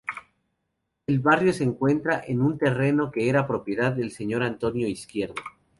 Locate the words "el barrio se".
1.05-1.63